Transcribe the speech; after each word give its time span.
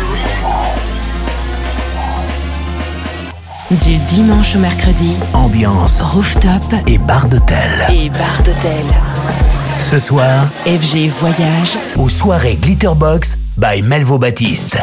Du 3.83 3.97
dimanche 4.13 4.55
au 4.55 4.59
mercredi, 4.59 5.15
ambiance 5.33 6.01
rooftop 6.01 6.51
et 6.87 6.97
bar 6.97 7.27
d'hôtel. 7.27 7.87
Et 7.89 8.09
bar 8.09 8.43
d'hôtel. 8.43 8.83
Ce 9.79 9.99
soir, 9.99 10.47
FG 10.65 11.07
Voyage 11.07 11.77
aux 11.97 12.09
soirées 12.09 12.55
Glitterbox 12.55 13.37
by 13.57 13.81
Melvo 13.81 14.17
Baptiste. 14.17 14.79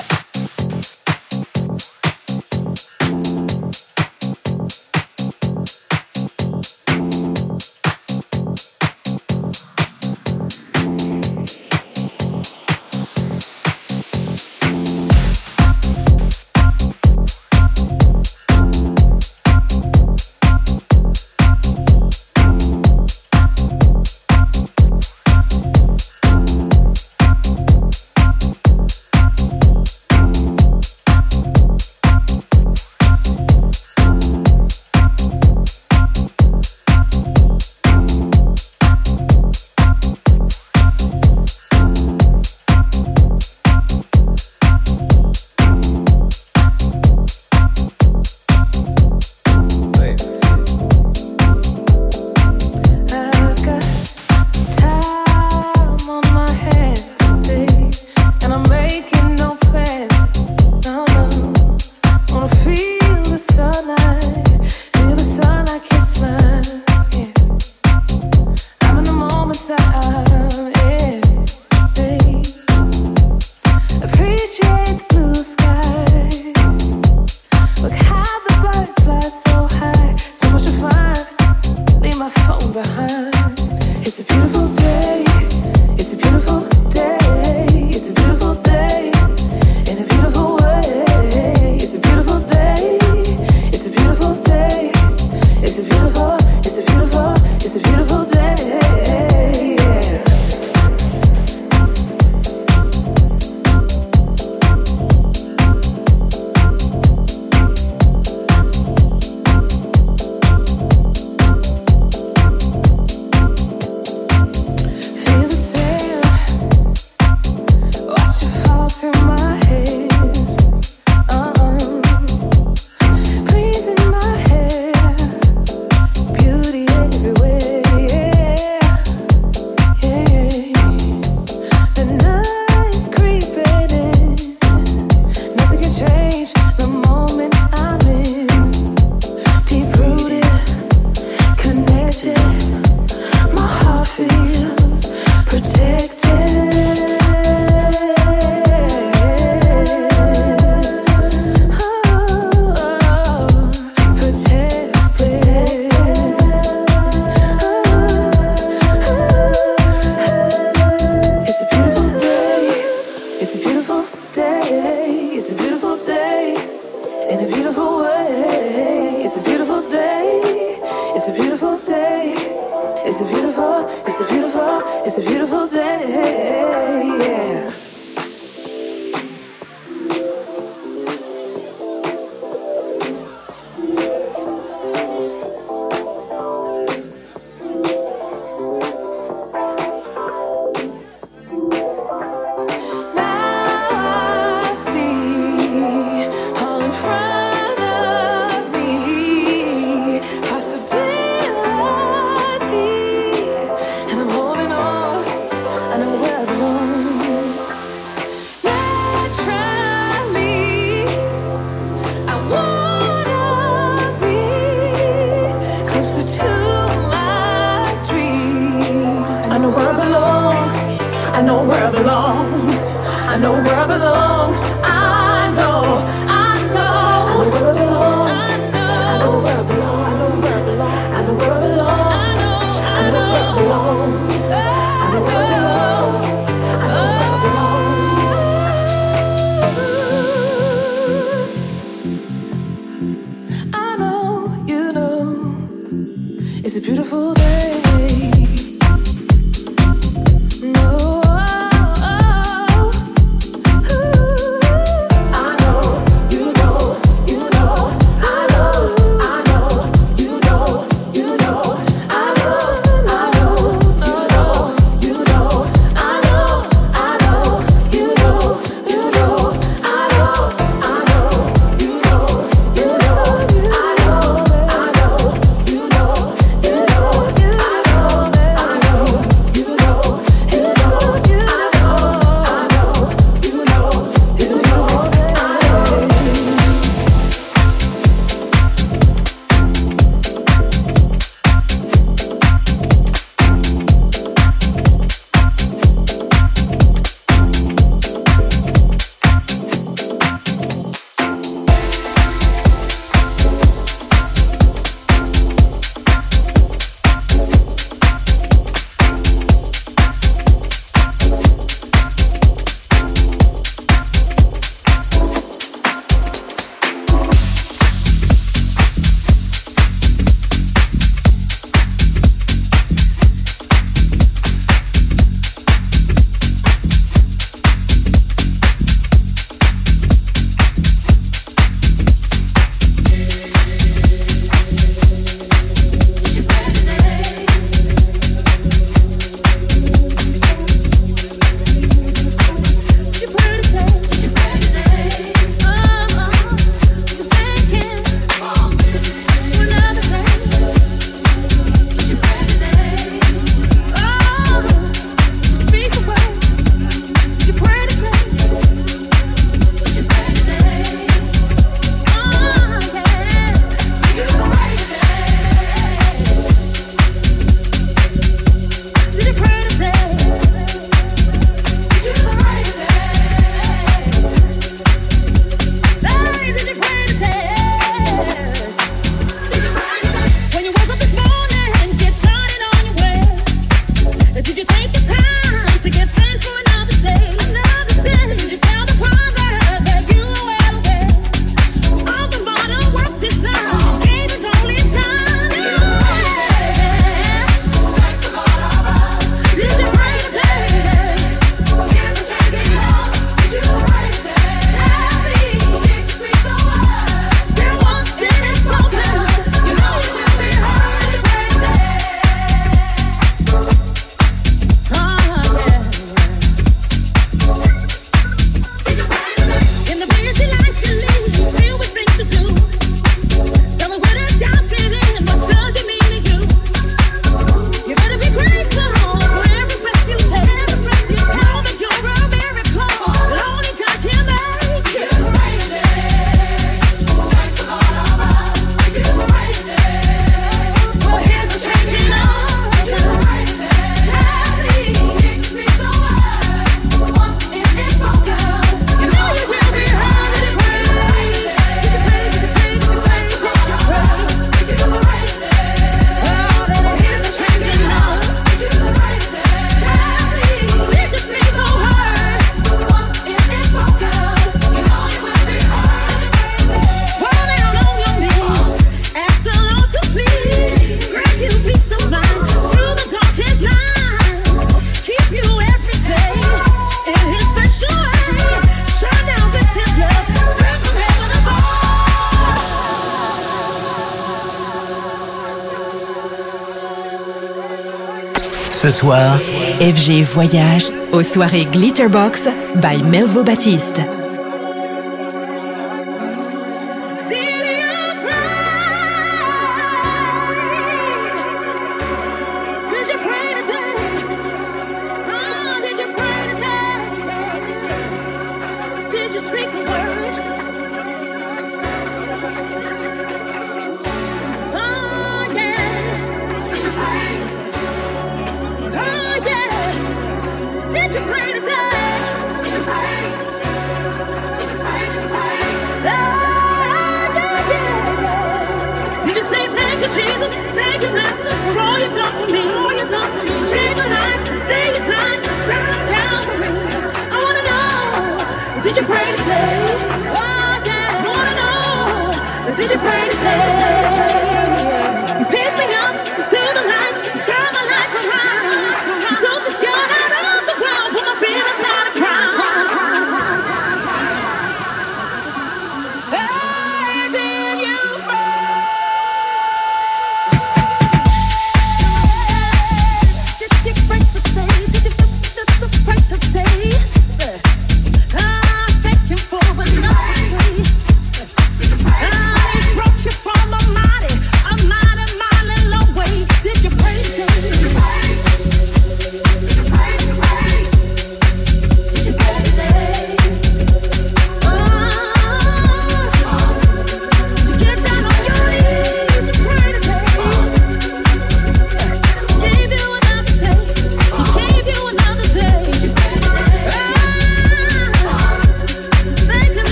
FG 489.00 490.24
Voyage 490.24 490.90
aux 491.12 491.22
soirées 491.22 491.66
Glitterbox 491.66 492.48
by 492.82 493.00
Melvo 493.02 493.44
Baptiste. 493.44 494.18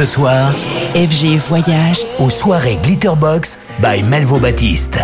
Ce 0.00 0.06
soir, 0.06 0.50
FG 0.94 1.36
Voyage 1.36 2.06
aux 2.20 2.30
soirées 2.30 2.78
Glitterbox 2.82 3.58
by 3.80 4.02
Melvo 4.02 4.38
Baptiste. 4.38 4.98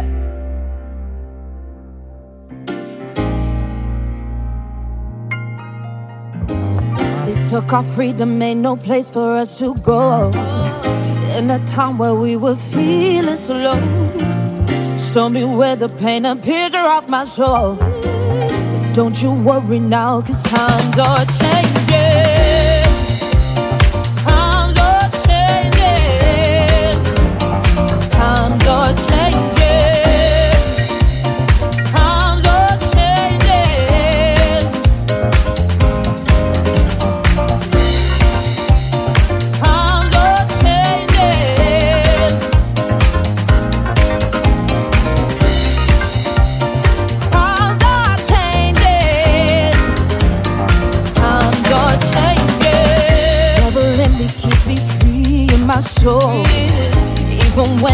They 7.24 7.34
took 7.46 7.70
our 7.74 7.84
freedom, 7.84 8.38
made 8.38 8.56
no 8.56 8.74
place 8.74 9.10
for 9.10 9.36
us 9.36 9.58
to 9.58 9.74
go. 9.84 10.32
In 11.36 11.50
a 11.50 11.58
time 11.66 11.98
where 11.98 12.14
we 12.14 12.36
were 12.36 12.56
feeling 12.56 13.36
so 13.36 13.58
low. 13.58 13.78
Stormy 14.96 15.44
weather, 15.44 15.90
paint 16.00 16.24
a 16.24 16.34
picture 16.36 16.88
of 16.96 17.10
my 17.10 17.26
soul. 17.26 17.76
Don't 18.94 19.20
you 19.20 19.34
worry 19.44 19.78
now, 19.78 20.22
cause 20.22 20.42
times 20.44 20.98
are 20.98 21.26
changing. 21.38 21.75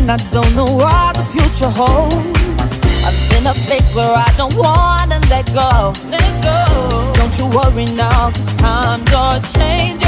When 0.03 0.11
I 0.11 0.17
don't 0.33 0.57
know 0.57 0.65
what 0.65 1.15
the 1.15 1.23
future 1.27 1.71
holds. 1.71 2.27
I'm 3.07 3.15
in 3.39 3.47
a 3.47 3.55
place 3.67 3.95
where 3.95 4.13
I 4.13 4.27
don't 4.37 4.53
wanna 4.57 5.21
let 5.31 5.47
go. 5.55 5.93
Let 6.11 6.43
go. 6.43 7.13
Don't 7.15 7.39
you 7.39 7.47
worry 7.47 7.85
now, 7.95 8.33
cause 8.33 8.57
times 8.57 9.13
are 9.13 9.39
changing. 9.55 10.03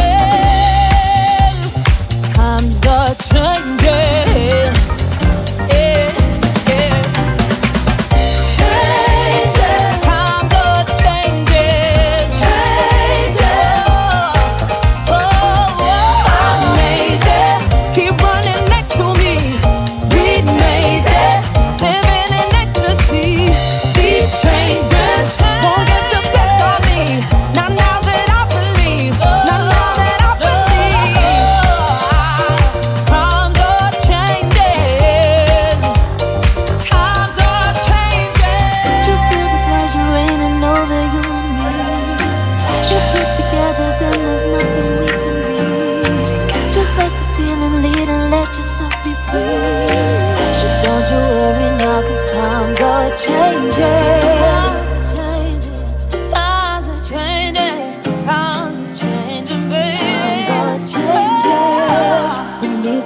Times 2.34 2.84
are 2.86 3.14
changing. 3.30 5.03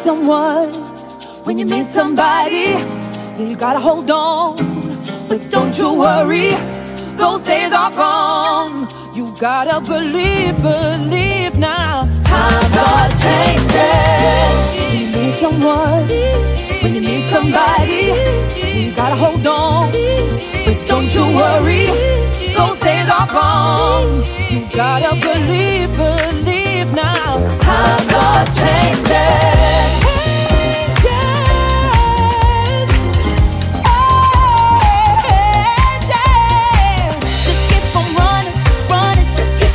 Someone, 0.08 0.72
when 1.44 1.58
you 1.58 1.66
meet 1.66 1.86
somebody, 1.86 2.68
you 3.38 3.54
gotta 3.54 3.78
hold 3.78 4.10
on. 4.10 4.56
But 5.28 5.50
don't 5.50 5.76
you 5.76 5.92
worry, 5.92 6.48
those 7.20 7.42
days 7.42 7.74
are 7.74 7.90
gone. 7.90 8.88
You 9.14 9.24
gotta 9.38 9.78
believe, 9.92 10.56
believe 10.62 11.58
now. 11.58 12.08
Times 12.24 12.76
are 12.88 13.10
changing. 13.22 14.54
When 14.80 14.96
you 15.02 15.08
need 15.16 15.34
someone, 15.44 16.08
when 16.82 16.94
you 16.94 17.02
need 17.10 17.24
somebody, 17.34 18.02
you 18.80 18.92
gotta 19.00 19.18
hold 19.24 19.46
on. 19.46 19.92
But 20.64 20.78
don't 20.88 21.10
you 21.16 21.24
worry, 21.40 21.84
those 22.58 22.78
days 22.80 23.08
are 23.08 23.26
gone. 23.28 24.24
You 24.50 24.66
gotta 24.74 25.14
believe, 25.26 25.92
believe 25.96 26.92
now. 26.92 27.36
Times 27.62 28.12
are 28.12 28.44
changing. 28.58 29.46
Just 39.38 39.60
keep 39.60 39.72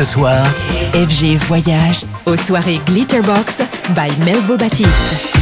Ce 0.00 0.06
soir, 0.06 0.46
FG 0.94 1.36
Voyage 1.46 2.06
aux 2.24 2.34
soirées 2.34 2.80
Glitterbox 2.86 3.58
by 3.90 4.10
Melvo 4.24 4.56
Baptiste. 4.56 5.39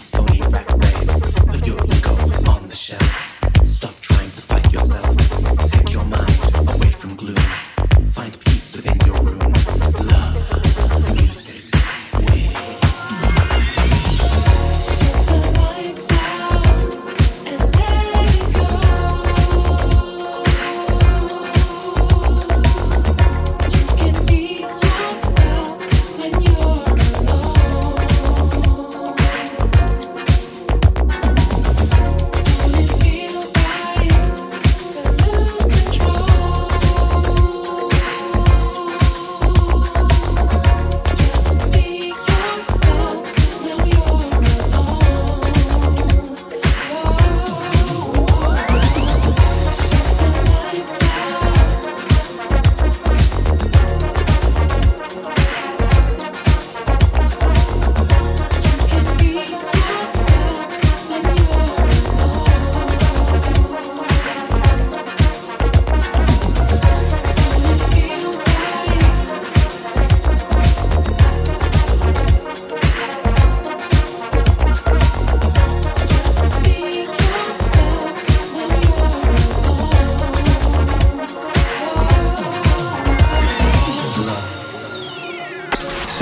Ce 0.00 0.09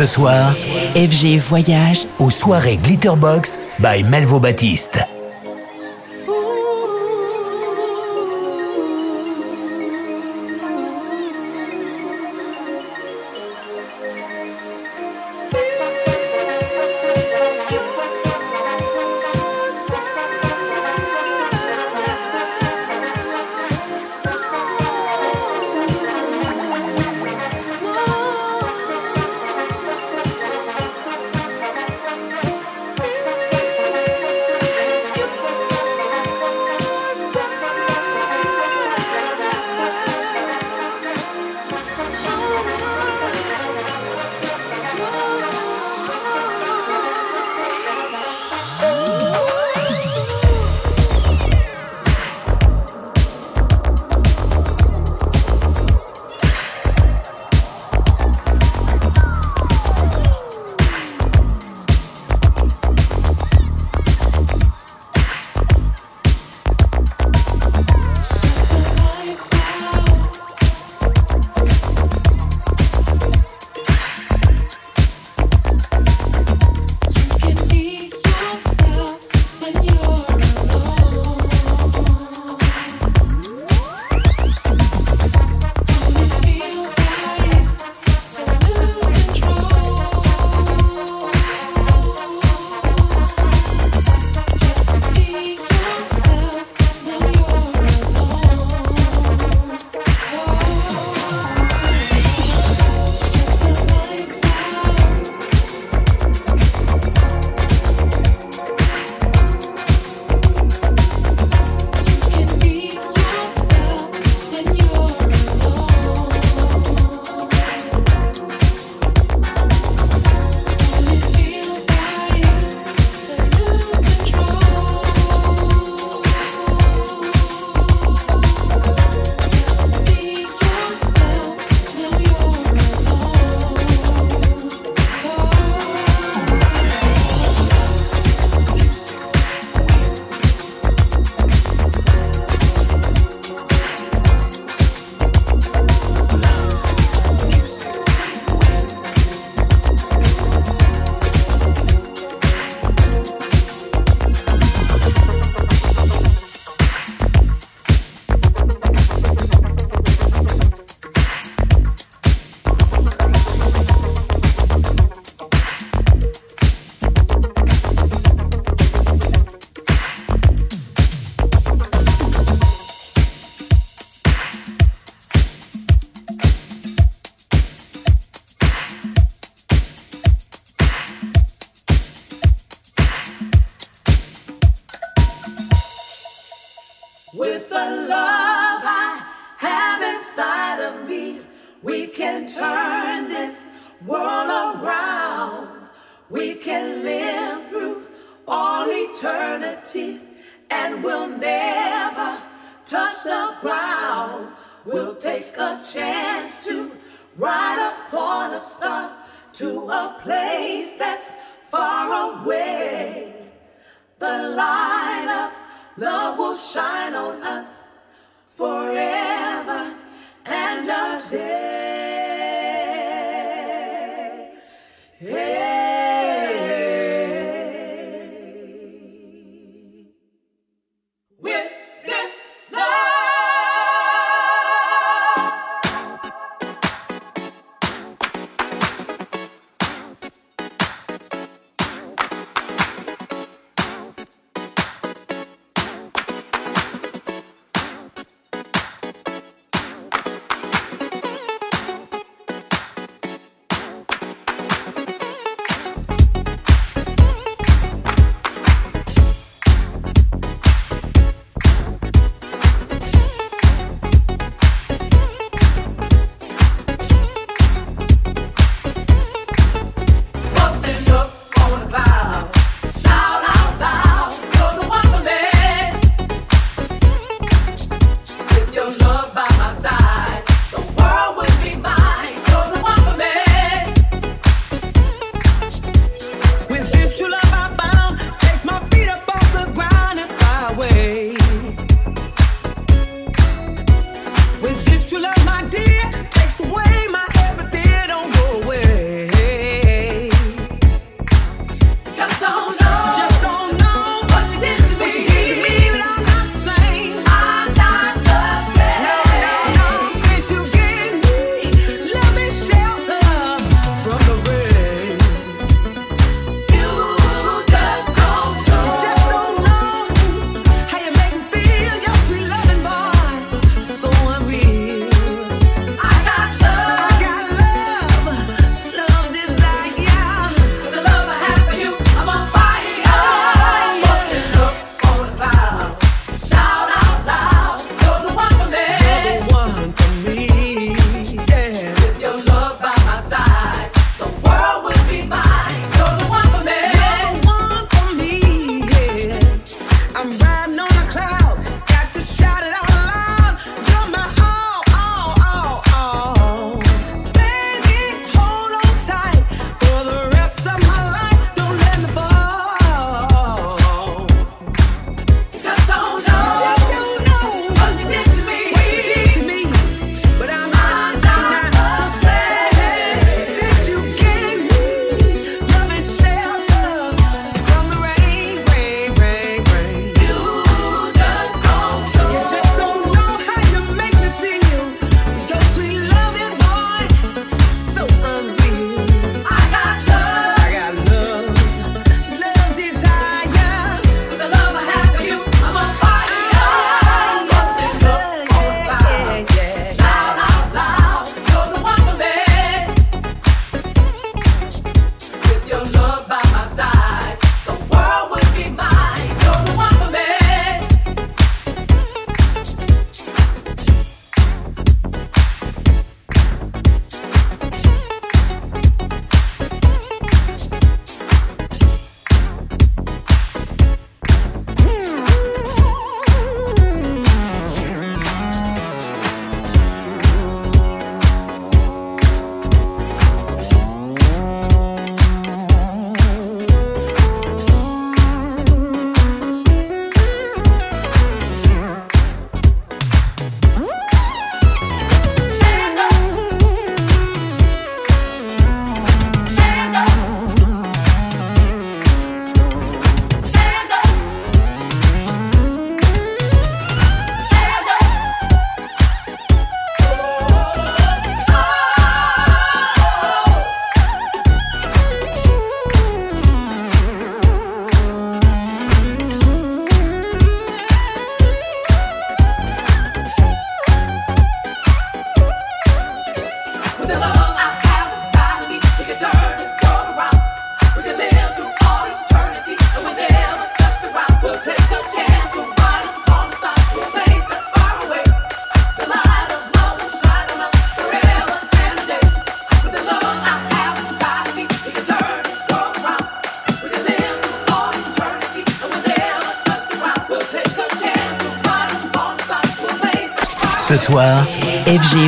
soir, 0.09 0.55
FG 0.95 1.39
Voyage 1.39 2.07
aux 2.19 2.31
soirées 2.31 2.79
Glitterbox 2.79 3.59
by 3.79 4.03
Melvo 4.03 4.41
Baptiste. 4.41 5.08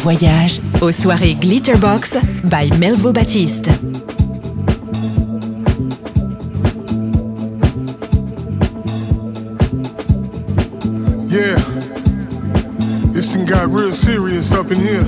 Voyage 0.00 0.62
aux 0.80 0.92
soirées 0.92 1.34
Glitterbox 1.34 2.16
by 2.44 2.70
Melvo 2.78 3.12
Baptiste. 3.12 3.70
Yeah, 11.28 11.58
this 13.12 13.34
thing 13.34 13.44
got 13.44 13.68
real 13.68 13.92
serious 13.92 14.52
up 14.52 14.70
in 14.70 14.78
here. 14.78 15.04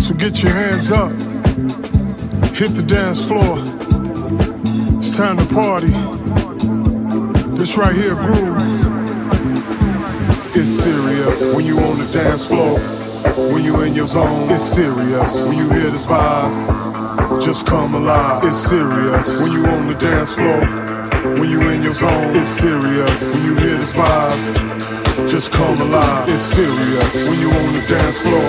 So 0.00 0.14
get 0.14 0.44
your 0.44 0.52
hands 0.52 0.92
up, 0.92 1.10
hit 2.54 2.76
the 2.76 2.84
dance 2.86 3.26
floor. 3.26 3.58
It's 4.98 5.16
time 5.16 5.38
to 5.38 5.46
party. 5.52 5.92
This 7.58 7.76
right 7.76 7.96
here, 7.96 8.14
groove. 8.14 8.62
It's 10.54 10.68
serious 10.68 11.52
when 11.52 11.66
you 11.66 11.80
on 11.80 11.98
the 11.98 12.08
dance 12.12 12.46
floor. 12.46 12.97
When 13.38 13.62
you 13.62 13.82
in 13.82 13.94
your 13.94 14.06
zone, 14.06 14.50
it's 14.50 14.64
serious. 14.64 15.48
When 15.48 15.58
you 15.58 15.70
hear 15.70 15.90
this 15.90 16.06
vibe, 16.06 17.40
just 17.40 17.66
come 17.66 17.94
alive. 17.94 18.42
It's 18.42 18.56
serious. 18.56 19.40
When 19.40 19.52
you 19.52 19.64
on 19.64 19.86
the 19.86 19.94
dance 19.94 20.34
floor, 20.34 20.58
when 21.38 21.48
you 21.48 21.60
in 21.70 21.84
your 21.84 21.92
zone, 21.92 22.34
it's 22.34 22.48
serious. 22.48 23.34
When 23.34 23.44
you 23.46 23.54
hear 23.62 23.78
this 23.78 23.94
vibe, 23.94 25.30
just 25.30 25.52
come 25.52 25.80
alive. 25.80 26.28
It's 26.28 26.42
serious. 26.42 27.14
When 27.30 27.38
you 27.38 27.50
on 27.54 27.72
the 27.78 27.84
dance 27.86 28.18
floor, 28.26 28.48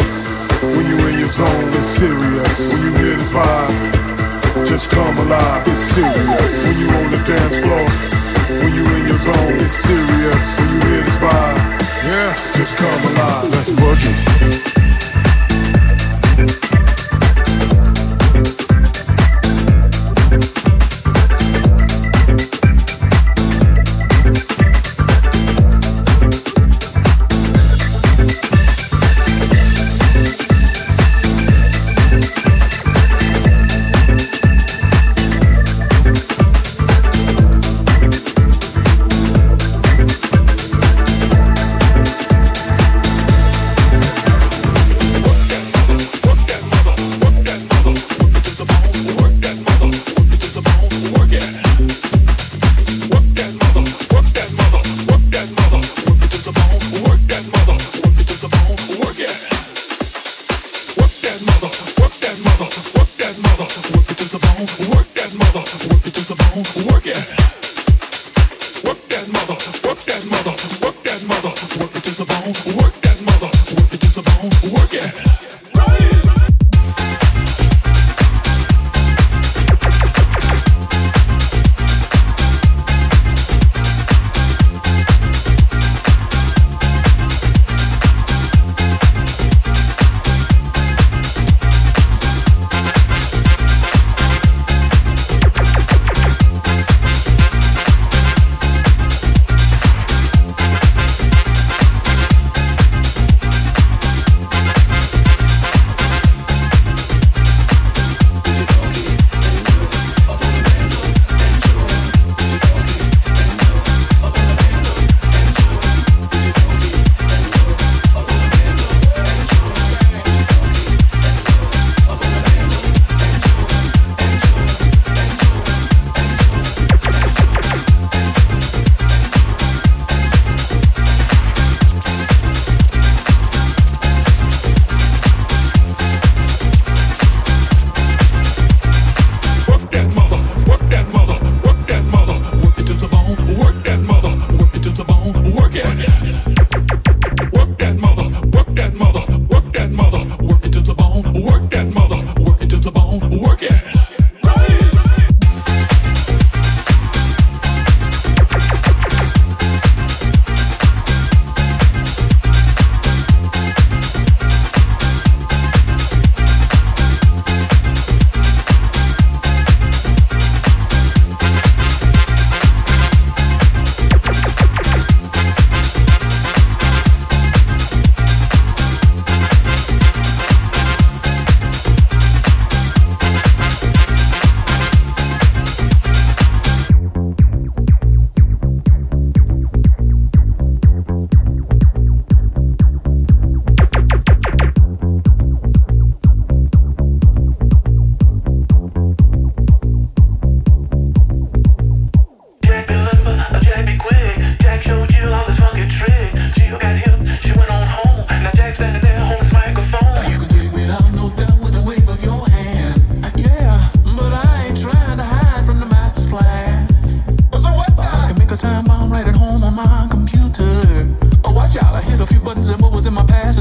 when 0.74 0.86
you 0.90 0.98
in 1.06 1.20
your 1.22 1.30
zone, 1.38 1.70
it's 1.70 1.86
serious. 1.86 2.74
When 2.74 2.82
you 2.82 2.92
hear 2.98 3.16
this 3.16 3.32
vibe, 3.32 4.66
just 4.66 4.90
come 4.90 5.16
alive. 5.22 5.68
It's 5.68 5.86
serious. 5.94 6.66
When 6.66 6.78
you 6.82 6.90
on 6.90 7.12
the 7.14 7.22
dance 7.30 7.60
floor, 7.62 7.86
when 8.58 8.74
you 8.74 8.86
in 8.98 9.06
your 9.06 9.22
zone, 9.22 9.54
it's 9.54 9.86
serious. 9.86 10.46
When 10.58 10.70
you 10.74 10.80
hear 10.90 11.04
this 11.06 11.18
vibe. 11.22 11.80
Yeah, 12.10 12.34
just 12.58 12.76
come 12.76 13.02
alive. 13.14 13.50
Let's 13.52 13.70
boogie. 13.70 14.79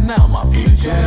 now 0.09 0.27
my 0.27 0.45
future. 0.55 1.05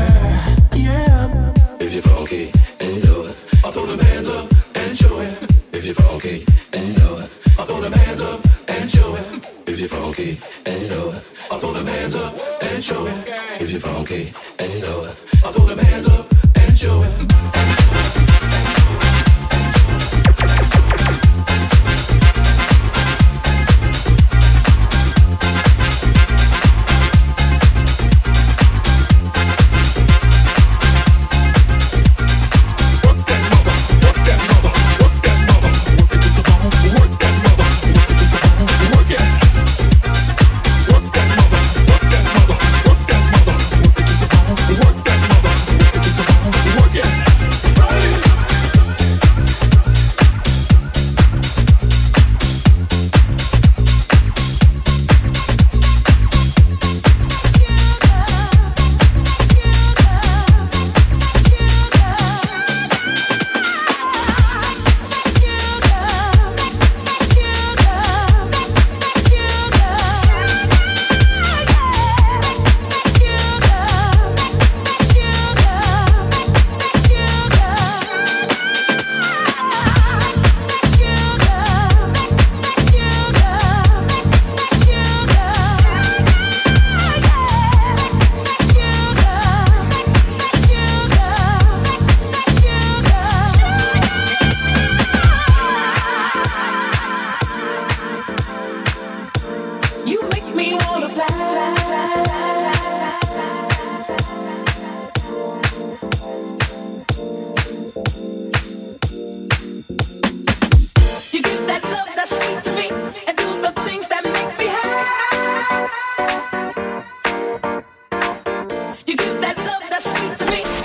Yeah. 0.75 1.53
If 1.79 1.91
you're 1.91 2.03
funky 2.03 2.51
and 2.79 2.97
you 2.97 3.03
know 3.03 3.25
it, 3.29 3.35
I'll 3.63 3.71
throw 3.71 3.87
them 3.87 3.97
hands 3.97 4.29
up 4.29 4.47
and 4.75 4.95
show 4.95 5.19
it. 5.19 5.51
If 5.73 5.85
you're 5.87 5.95
funky 5.95 6.45
and 6.71 6.87
you 6.87 6.93
know 6.99 7.17
it, 7.17 7.29
I'll 7.57 7.65
throw 7.65 7.81
them 7.81 7.93
hands 7.93 8.21
up 8.21 8.39
and 8.69 8.87
show 8.87 9.15
it. 9.15 9.25
If 9.65 9.79
you're 9.79 9.89
funky 9.89 10.39
and 10.67 10.81
you 10.83 10.89
know 10.89 11.09
it, 11.09 11.23
I'll 11.49 11.57
throw 11.57 11.73
them 11.73 11.87
hands 11.87 12.15
up 12.15 12.33
and 12.61 12.83
show 12.83 13.07
it. 13.07 13.17
If 13.59 13.71
you're 13.71 13.81
funky. 13.81 14.33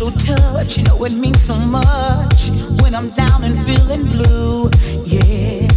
little 0.00 0.18
touch, 0.18 0.78
you 0.78 0.84
know 0.84 1.04
it 1.04 1.12
means 1.12 1.40
so 1.40 1.54
much 1.54 2.50
when 2.80 2.94
I'm 2.94 3.10
down 3.10 3.44
and 3.44 3.58
feeling 3.66 4.06
blue. 4.06 4.70
Yeah, 5.04 5.68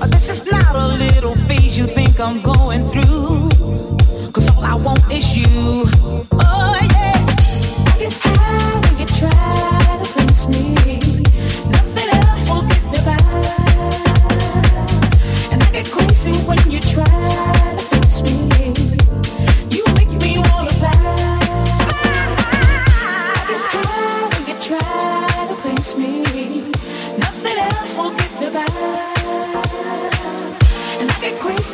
uh, 0.00 0.06
this 0.08 0.28
is 0.28 0.44
not 0.50 0.74
a 0.74 0.86
little 0.88 1.36
phase 1.46 1.78
you 1.78 1.86
think 1.86 2.18
I'm 2.18 2.42
going 2.42 2.82
through, 2.90 3.48
cause 4.32 4.48
all 4.56 4.64
I 4.64 4.74
want 4.74 5.08
is 5.12 5.36
you. 5.36 6.35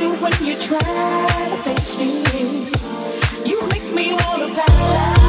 when 0.08 0.32
you 0.44 0.56
try 0.58 0.78
to 0.78 1.56
face 1.62 1.96
me. 1.96 2.22
You 3.48 3.60
make 3.68 3.94
me 3.94 4.12
wanna 4.12 4.48
fly. 4.48 5.21